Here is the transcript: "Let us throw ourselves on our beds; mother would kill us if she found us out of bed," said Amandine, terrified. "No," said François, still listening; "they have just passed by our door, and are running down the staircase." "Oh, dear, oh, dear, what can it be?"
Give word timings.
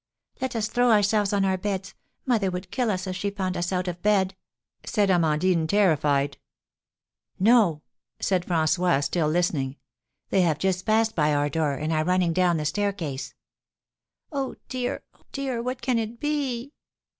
"Let 0.41 0.55
us 0.55 0.67
throw 0.67 0.89
ourselves 0.89 1.31
on 1.31 1.45
our 1.45 1.59
beds; 1.59 1.93
mother 2.25 2.49
would 2.49 2.71
kill 2.71 2.89
us 2.89 3.05
if 3.05 3.15
she 3.15 3.29
found 3.29 3.55
us 3.55 3.71
out 3.71 3.87
of 3.87 4.01
bed," 4.01 4.35
said 4.83 5.11
Amandine, 5.11 5.67
terrified. 5.67 6.39
"No," 7.37 7.83
said 8.19 8.43
François, 8.43 9.03
still 9.03 9.29
listening; 9.29 9.77
"they 10.31 10.41
have 10.41 10.57
just 10.57 10.87
passed 10.87 11.13
by 11.15 11.35
our 11.35 11.49
door, 11.49 11.73
and 11.75 11.93
are 11.93 12.03
running 12.03 12.33
down 12.33 12.57
the 12.57 12.65
staircase." 12.65 13.35
"Oh, 14.31 14.55
dear, 14.69 15.03
oh, 15.13 15.21
dear, 15.31 15.61
what 15.61 15.83
can 15.83 15.99
it 15.99 16.19
be?" 16.19 16.73